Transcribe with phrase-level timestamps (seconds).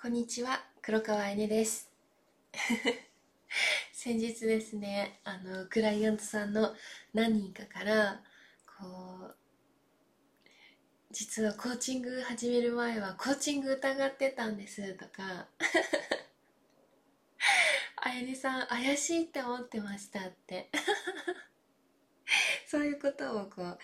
[0.00, 1.90] こんにちは、黒川えねです。
[3.92, 6.76] 先日ですね、あの、クライアントさんの
[7.12, 8.22] 何人かから、
[8.78, 8.84] こ
[9.24, 9.36] う、
[11.10, 15.48] 実はコーチング始める前はコーチング疑ってたんですとか、
[17.96, 20.70] あやねさん怪しいって思ってましたって。
[22.68, 23.78] そういうことをこう、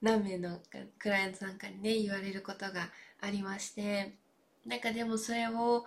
[0.00, 0.60] 何名の
[0.98, 4.18] クライアントさんからね、言われることがありまして、
[4.66, 5.84] なんかでもそれを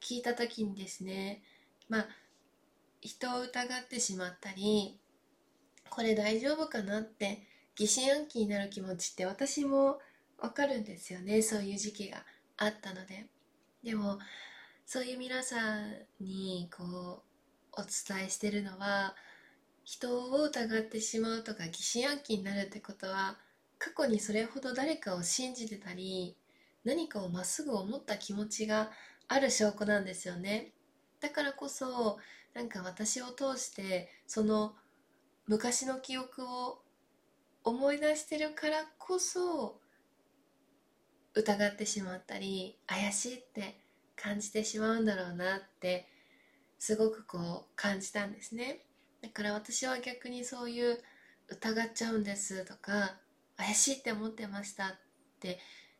[0.00, 1.42] 聞いた時にですね
[1.88, 2.06] まあ
[3.00, 4.98] 人を疑ってしまったり
[5.88, 7.42] これ大丈夫かなって
[7.76, 10.00] 疑心暗鬼になる気持ちって私も
[10.38, 12.24] わかるんですよねそういう時期が
[12.56, 13.26] あったので。
[13.82, 14.18] でも
[14.84, 19.14] そういう皆さんにこうお伝えしてるのは
[19.84, 23.38] 人を疑ってしまうとか疑心暗鬼になるってことは
[23.78, 26.36] 過去にそれほど誰かを信じてたり
[26.88, 28.90] 何かをまっすぐ思った気持ちが
[29.28, 30.72] ある証拠なんですよね。
[31.20, 32.16] だからこそ
[32.54, 34.74] なんか私を通してその
[35.46, 36.80] 昔の記憶を
[37.62, 39.78] 思い出してるからこそ
[41.34, 43.78] 疑ってしまったり怪しいって
[44.16, 46.08] 感じてしまうんだろうなって
[46.78, 48.86] すごくこう感じたんですね。
[49.20, 50.98] だから私は逆にそういう
[51.48, 53.18] 疑っちゃうんですとか
[53.58, 54.90] 怪しいって思ってましたっ
[55.38, 55.58] て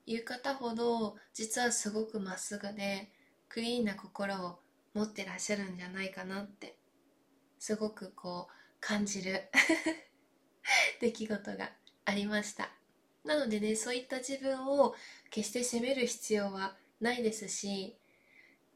[0.08, 3.10] いう方ほど実はすごくまっすぐで
[3.50, 4.58] クリーンな心を
[4.94, 6.76] 持ってらっしゃるんじゃないかなって
[7.58, 9.50] すごくこう感じる
[11.00, 11.72] 出来事が
[12.06, 12.70] ありました。
[13.24, 14.94] なのでねそういった自分を
[15.28, 17.98] 決して責める必要はないですし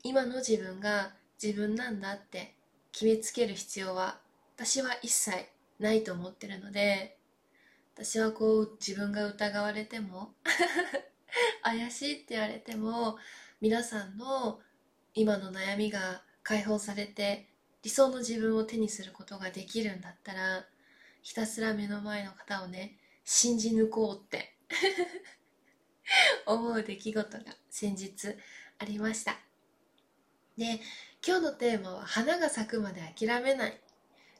[0.02, 2.54] 今の自分が自分なんだって
[2.90, 4.20] 決めつける必要は
[4.56, 5.46] 私は一切
[5.78, 7.16] ないと思ってるので
[7.94, 10.34] 私はこう自分が疑われても
[11.62, 13.18] 怪しいって言われても
[13.60, 14.60] 皆さんの
[15.14, 17.48] 今の悩みが解放されて
[17.82, 20.66] 理想の自分を手にすることができるんだったら
[21.22, 24.56] ひたすら目の前の方をね信じ抜こうって
[26.46, 28.36] 思う出来事が先日
[28.78, 29.38] ありました。
[30.56, 30.80] で
[31.26, 33.80] 今日のテーマは花が咲くまで諦めない。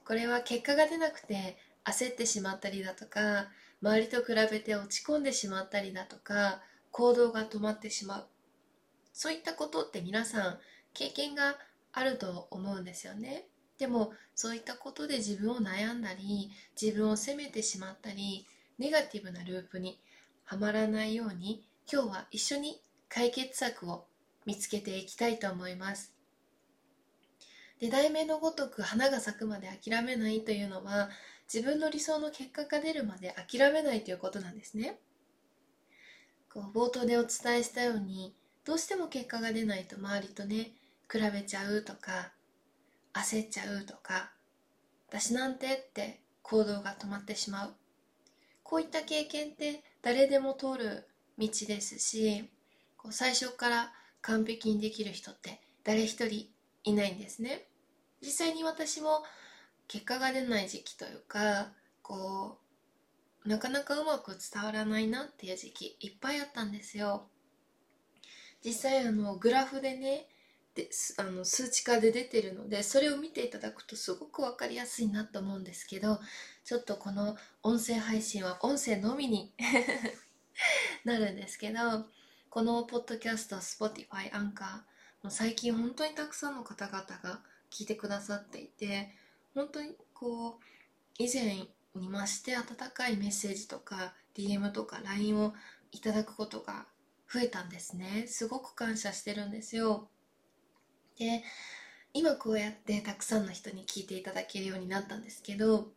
[0.04, 3.48] これは結果が出なくて焦ってしまったりだとか
[3.80, 6.60] 周りと比べて落ち込んでしまったりだとか
[6.92, 8.26] 行動が止まってしまう。
[9.12, 10.58] そういったことって皆さん
[10.94, 11.56] 経験が
[11.92, 13.46] あると思うんですよね。
[13.78, 16.50] でもそういったことで自分を悩んだり
[16.80, 18.46] 自分を責めてしまったり
[18.78, 19.98] ネガティブなループに
[20.44, 24.04] はまらないように今日は一緒に解決策を
[24.46, 26.14] 見つけていきたいと思います。
[27.80, 31.10] で題名のごとく花が咲くまで諦めないというのは
[31.52, 34.98] 自分の理想の結果が出るまで諦めないということなんですね。
[36.52, 40.72] こう冒頭でお伝えしたようにどうしても結果が出ないと周りとね
[41.10, 42.32] 比べちゃうとか
[43.14, 44.32] 焦っちゃうとか
[45.08, 47.74] 私なんてって行動が止まってしまう。
[48.62, 51.06] こういった経験って誰でも通る
[51.38, 52.48] 道ですし
[52.96, 53.92] こう最初から
[54.22, 56.46] 完璧にできる人って誰一人
[56.84, 57.66] いないんですね。
[58.22, 59.22] 実際に私も
[59.88, 61.68] 結果が出ない時期というか
[62.02, 62.61] こう
[63.44, 67.26] なかなかうまく伝わらないなっていう時期いっぱいあったんですよ。
[68.64, 70.26] 実際あのグラフでね
[70.74, 70.88] で
[71.18, 76.18] あの数値化で出てるのでそれを見ていただくとすごく分かりやすいなと思うんですけど
[76.64, 79.52] ちょっとこの音声配信は音声のみに
[81.04, 82.06] なるんですけど
[82.48, 89.14] このポッドキャスト Spotify アンカーも最近本当にたくさんの方々が聞いてくださっていて
[89.54, 90.64] 本当にこう
[91.18, 95.54] 以前に増して温かいメッセージとか DM とか LINE を
[95.92, 96.86] いただくことが
[97.32, 98.26] 増えたんですね。
[98.26, 100.08] すごく感謝してるんですよ。
[101.18, 101.42] で
[102.14, 105.88] 今こうやってたくさんの人に聞いていただけるようになったんですけど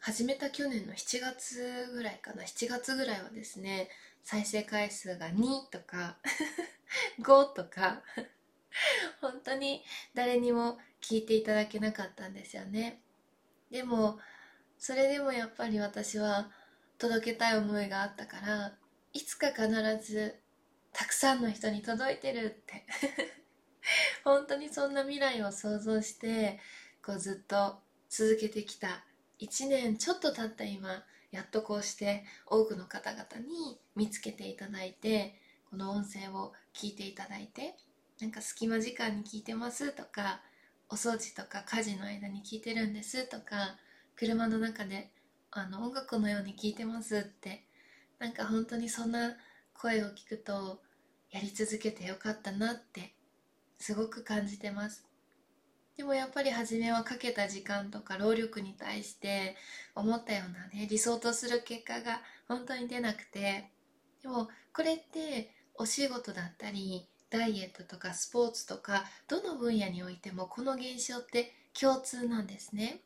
[0.00, 3.88] 始めた去年の7月ぐらいかな7月ぐらいはですね
[4.22, 6.16] 再生回数が2とか
[7.20, 8.02] 5とか
[9.20, 9.82] 本当に
[10.14, 13.00] 誰にも聞いていただけなかったんですよね。
[13.70, 14.18] でも
[14.86, 16.50] それでもやっぱり私は
[16.98, 18.74] 届けたい思いがあったから
[19.14, 19.66] いつか必
[20.02, 20.34] ず
[20.92, 22.84] たくさんの人に届いてるって。
[24.24, 26.60] 本当にそんな未来を想像して
[27.02, 29.06] こうずっと続けてきた。
[29.40, 35.40] 1年ちょっと経った今やっとこうして多くの方々に見つけていただいて
[35.70, 37.74] この音声を聞いていただいて
[38.20, 40.42] なんか隙間時間に聞いてますとか
[40.90, 43.78] お掃除とか家事の間に聞いてるんですとか
[44.16, 45.10] 車の中で
[45.50, 47.64] あの音楽のように聞いてますって
[48.18, 49.36] なんか本当にそんな
[49.74, 50.80] 声を聞くと
[51.30, 53.14] やり続けてよかったなって
[53.78, 55.04] すごく感じてます。
[55.96, 59.56] でもやっぱり初めはかけた時間とか労力に対して
[59.94, 63.70] 思ったようなね理想とする結果が本当に出なくて
[64.22, 73.00] でもこれってお仕事だったりダイエットとかスポーツとかどの分野においてもこの現象って共通なんですね。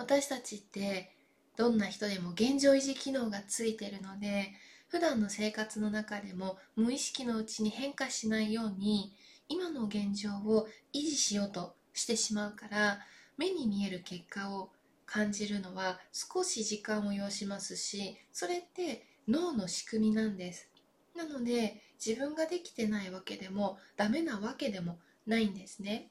[0.00, 1.10] 私たちって
[1.58, 4.50] どんな人でも現状維持機能がついてるので
[4.88, 9.12] 普段の生活の中でも無意識のうちに変化しないように
[9.50, 13.00] 今の現状を維持しようとしてしまうから
[13.36, 14.70] 目に見える結果を
[15.04, 20.70] 感じるのは少し時間を要しますしそれって脳の仕組みなんです。
[21.14, 26.10] なので自分ができてないわけでもダメなわけでもないんですね。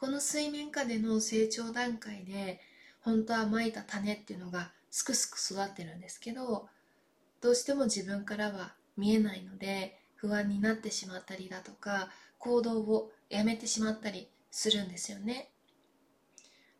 [0.00, 2.58] この水面下での成長段階で
[3.02, 6.68] 本当はまいた種っていうのがすくすく育ってるんですけど
[7.42, 12.08] どうしても自分からは見えないので不安になってしまったりだとか
[12.38, 15.50] 行動をやめてしまったりするんですよね。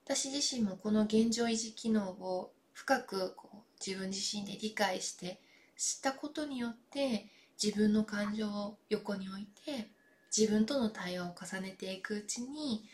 [0.05, 3.57] 私自身もこの現状維持機能を深くこう
[3.87, 5.41] 自分自身で理解して
[5.77, 7.27] 知ったことによって
[7.63, 9.89] 自分の感情を横に置いて
[10.37, 12.85] 自分との対話を重ねていくうちに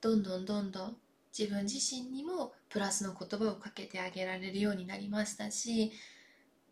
[0.00, 0.96] どんどんどんどん
[1.36, 5.92] 自分自身にもプラスの言葉をかけてあげられるようになりましたし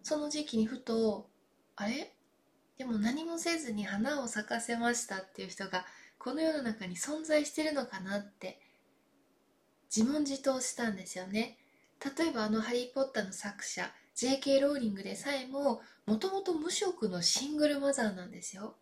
[0.03, 1.29] その時期にふと
[1.77, 2.13] あれ？
[2.79, 5.85] でも何もせずに花を咲かせましたっていう人が
[6.19, 8.61] この世の中に存在してるのかなって
[9.95, 11.59] 自問自答したんですよね
[12.19, 14.61] 例えばあの「ハリー・ポッター」の作者 J.K.
[14.61, 18.77] ローリングでさえももともと無職のシングルマザーなんですよ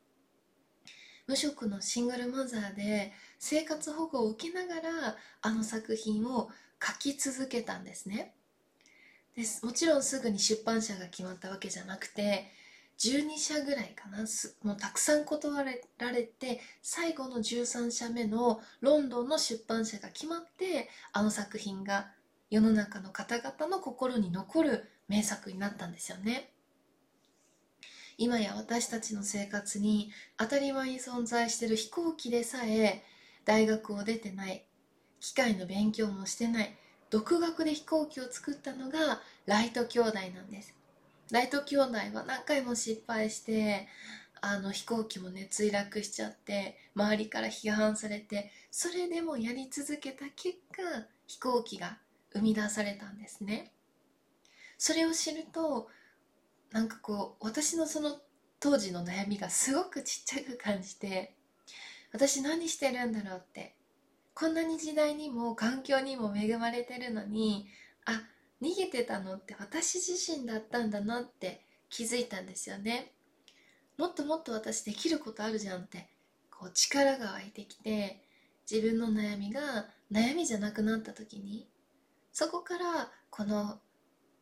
[1.26, 6.50] 無職のシングルマザーで生活保護を受けながらあの作品を
[6.82, 8.34] 書き続けたんですね。
[9.34, 12.46] ですもちろんすぐに出版社が決まったわけじゃなくて
[12.98, 14.18] 12社ぐらいかな
[14.62, 15.64] もうたくさん断
[15.98, 22.12] られて最後の13社目のロンドンの出版社が決まってあの作品が
[22.50, 26.53] 世の中の方々の心に残る名作になったんですよね。
[28.18, 33.02] 今や私たちの生活に当たり前に存在している飛行機でさえ
[33.44, 34.64] 大学を出てない
[35.20, 36.74] 機械の勉強もしてない
[37.10, 40.74] 独学で飛行機を作ったのがライト兄弟なんです
[41.30, 43.88] ライト兄弟は何回も失敗して
[44.40, 50.82] あの飛行機もね墜落しちゃって周りから批判されてそれでもやり続けた結果
[51.26, 51.98] 飛行機が
[52.32, 53.72] 生み出されたんですね
[54.76, 55.88] それを知ると
[56.74, 58.16] なんかこう私のその
[58.58, 61.36] 当時の悩みがすごくちっちゃく感じて
[62.12, 63.76] 私何してるんだろうって
[64.34, 67.68] こんなに時代にも環境にも恵まれてるのに
[68.06, 68.22] あ
[68.60, 73.12] 逃げてたのって私自身だったんだなって気づいたんですよね。
[73.96, 76.08] もっともっと私できることあるじゃんって
[76.50, 78.24] こう力が湧いてきて
[78.68, 81.68] 自分の悩みが悩みじゃなくなった時に
[82.32, 83.78] そこからこの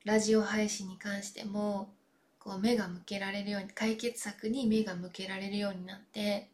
[0.06, 1.92] ラジオ配信に関しても
[2.42, 6.50] こう目が向けられるように解決策に目が向けられるようになって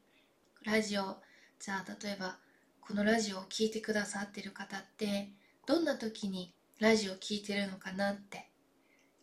[0.63, 1.17] ラジオ
[1.59, 2.37] じゃあ例えば
[2.83, 5.31] このラジオを聴いてくださってる方って
[5.67, 8.51] どんな時にラジオを聴いてるのかなって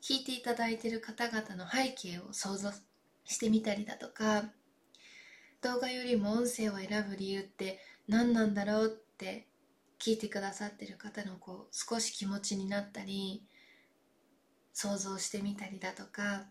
[0.01, 2.71] 聞いていただいてる方々の背景を想像
[3.25, 4.45] してみたりだとか
[5.61, 9.47] 動画よりも音声を選ぶ理由って何なんだろうって
[9.99, 13.43] 聞いてくださってる方のこう少し気持ちになったり
[14.75, 16.43] 想像してみたりだとか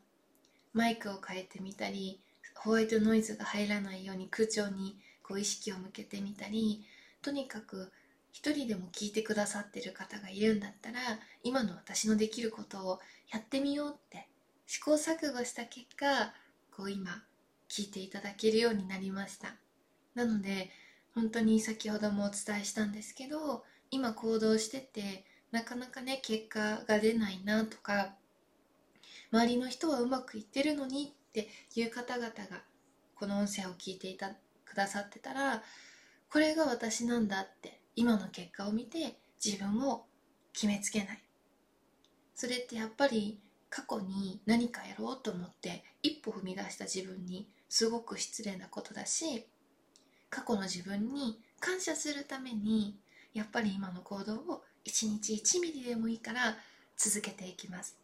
[0.72, 2.20] マイクを変えてみたり
[2.54, 6.82] ホワイトノイズが入らないように空調にこう意識を向けてみたり
[7.20, 7.92] とにかく
[8.32, 10.98] 一人でも聞いてくださってる方がいるんだったら
[11.42, 13.00] 今の私のできることを
[13.30, 14.26] やってみようって
[14.66, 16.32] 試行錯誤した結果
[16.74, 17.22] こう今
[17.68, 19.54] 聞いていただけるようになりました。
[20.14, 20.70] なので
[21.14, 28.16] 本当に先ほどもお伝えしたんですけど今行動しててなかなかね結果が出ないなとか
[29.32, 32.34] 周りの人はうまくいってるのにっていう方々が
[33.14, 34.30] この音声を聞いていた
[34.64, 35.62] くださってたら
[36.28, 40.06] これが私なんだって今の結果を見て自分を
[40.52, 41.22] 決めつけない。
[42.34, 43.38] それってやっぱり
[43.70, 49.46] 過去に何かやろうと思って一歩踏み出した自分にすごく失礼なことだし
[50.30, 52.96] 過去の自分に感謝するために
[53.34, 56.56] やっぱり今の行動を1日1ミリでもいいから
[56.96, 57.98] 続けていきます。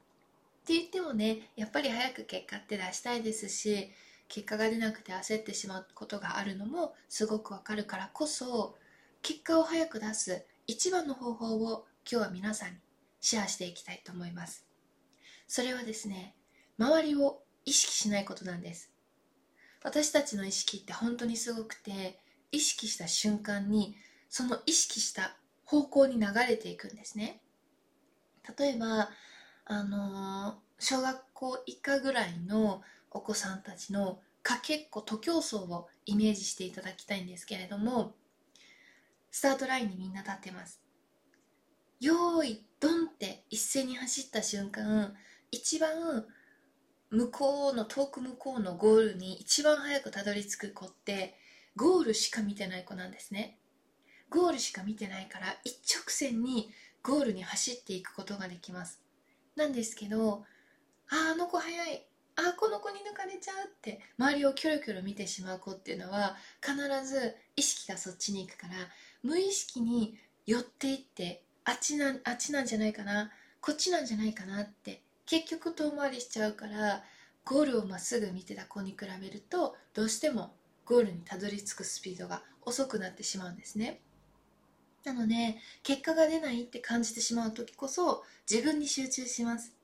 [0.62, 3.90] って言ってもねやっぱり早く結果って出したいですし
[4.28, 8.76] 結果が出なくて焦ってしまうことがあるのもすごくわかるからこそ
[9.22, 12.76] 結果を早く出す一番の方法を今日は皆さんに
[13.20, 14.66] シェアしていきたいと思います。
[15.46, 16.34] それはですね
[16.78, 18.90] 周りを意識しないことなんです。
[19.82, 22.18] 私たちの意識って本当にすごくて
[22.52, 23.96] 意識した瞬間に
[24.30, 27.42] その意識した方向に流れていくんですね。
[28.58, 29.10] 例えば
[29.66, 38.14] あの小学校以下ぐらいのお子さんたちのかけっこ徒競走をイメージしていただきたいんですけれども
[39.30, 40.80] スタートラインにみんな立ってます。
[42.00, 45.14] よーいドンって一斉に走った瞬間
[45.50, 46.24] 一番
[47.10, 51.36] 向こうの遠く向こうのゴールに一番早くたどり着く子って
[51.76, 53.59] ゴールしか見てない子なんですね。
[54.30, 56.70] ゴールしか見てないから一直線に
[57.02, 59.00] ゴールに走っていくことができます。
[59.56, 60.44] なんですけど
[61.10, 62.06] ああの子早い
[62.36, 66.74] あこの子に抜かれちゃうって周りをキョロキョロ見てしまう子っていうのは必
[67.06, 68.74] ず意識がそっちに行くから
[69.22, 77.02] 無意識に寄っていってあっちなあっちなんじゃないかなこっちなんじゃないかなって結局遠回りしちゃうから
[77.44, 84.00] ゴールをまっすぐ見てた子に比べるとどうしてもゴールにたどり着くスピードが遅くなってしまうんですね。
[85.04, 89.74] なので結果が出ないって感じてしまう時こそ自分に集中します。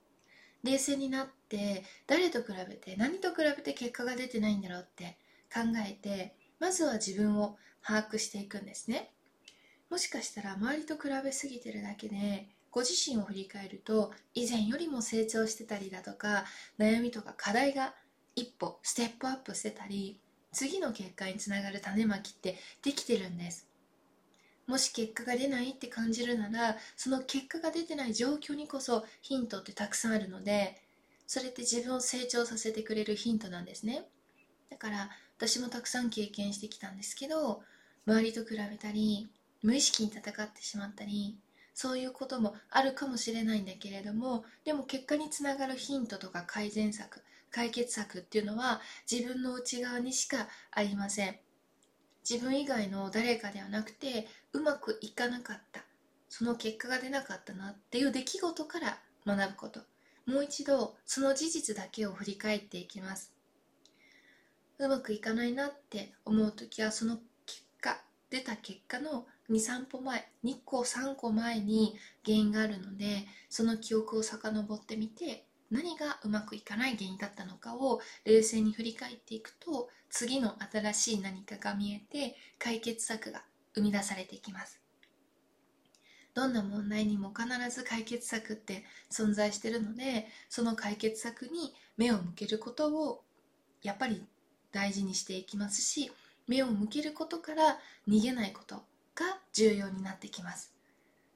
[0.63, 5.17] 冷静になって誰と比べて何と比べて結果が出てないんだろうって
[5.53, 9.13] 考えてまずは自分を把握していくんですね。
[9.89, 16.45] もしかしたら周りと比べすぎてるだけでご自身を振り返ると以前よりも成長してたりだとか
[16.79, 17.95] 悩みとか課題が
[18.35, 20.21] 一歩ステップアップしてたり
[20.53, 23.66] 次の結果につながる種まきってできてるんです。
[24.67, 30.81] もし結果が出ないって感じるならその結果が出てない状況にこそヒントってたくさんあるので
[31.27, 34.05] それって自分を成長させてくれるヒントなんですね。
[34.71, 37.63] だから私もたくさん経験してきたんですけど
[38.07, 39.29] 周りと比べたり
[39.63, 41.37] 無意識に戦ってしまったり
[41.75, 48.81] そういうこともあるかもしれないんだけれどもでも結果につながるヒントとか改善策解決策っていうのは
[49.11, 51.37] 自分の内側にしかありません。
[52.29, 54.27] 自分以外の誰かではなくて
[54.57, 55.85] うまくいかなかった。
[56.31, 59.81] その結果が出なかったなっていう出来事から学ぶこと。
[60.25, 63.33] もう一度その事実だけを振り返っていきます。
[64.79, 71.95] うまくいかないなって思う時はその結果出た結果の23歩前2個3個前に
[72.25, 83.43] 原因があるのでその記憶を遡ってみて何がうまくいかない原因だったのかを冷静に振り返っていくと次の新しい何かが見えて解決策が
[83.77, 84.81] 生み出されていきます。
[86.35, 93.23] どんな問題にも必ず解決策って存在してるのでその解決策に目を向けることを
[93.83, 94.23] やっぱり
[94.71, 96.13] 大事にしていきますし
[96.47, 98.77] 目を向けることから逃げないこと
[99.15, 100.75] が重要になってきます。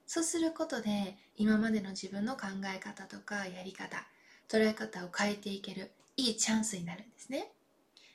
[0.05, 4.05] そうすることで今までの自分の考え方とかやり方
[4.47, 7.51] 捉え方を変えていけるいいチャンスになるんですね。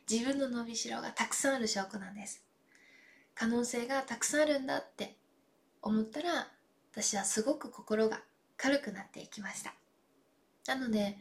[0.09, 2.46] 自分の伸びしろがたくさんある証拠なんです。
[3.37, 5.15] 可能性がたくさんあるんだって
[5.83, 6.49] 思ったら
[6.91, 8.23] 私はすごく心が
[8.57, 9.75] 軽くなっていきました。
[10.67, 11.19] なので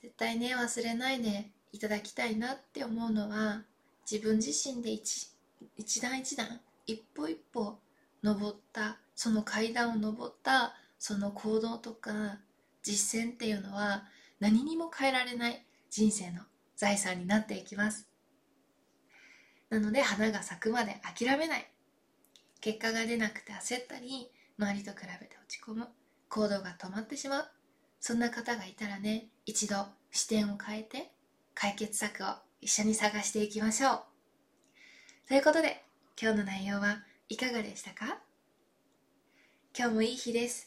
[0.00, 3.62] 絶対ね忘れないでいただきたいなって思うのは
[4.08, 5.30] 自分自身で一
[5.76, 7.78] 一段一段一歩一歩
[8.22, 12.38] 登ったその階段を登ったその行動とか
[12.82, 14.04] 実践っていうのは
[14.38, 16.42] 何にも変えられない人生の
[16.76, 18.06] 財産になっていきます。
[19.70, 21.70] なので花が咲くまで諦めない。
[22.60, 25.88] 結果が出なくて焦ったり周りと比べて落ち込む。
[26.28, 27.48] 行動が止まってしまう。
[28.00, 31.10] そんな方がいたらね一度視点を変えて
[31.54, 32.26] 解決策を
[32.60, 34.00] 一緒に探していきましょう。
[35.28, 35.84] ということで
[36.20, 38.18] 今日の内容はいかがでしたか？
[39.76, 40.65] 今日もいい日です。